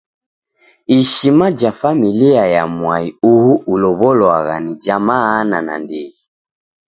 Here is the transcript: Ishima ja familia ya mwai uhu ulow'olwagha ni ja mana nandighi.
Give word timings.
Ishima 0.87 1.51
ja 1.51 1.71
familia 1.71 2.45
ya 2.45 2.63
mwai 2.77 3.07
uhu 3.33 3.53
ulow'olwagha 3.73 4.55
ni 4.65 4.73
ja 4.83 4.97
mana 5.07 5.57
nandighi. 5.67 6.15